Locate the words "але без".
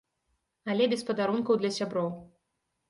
0.73-1.05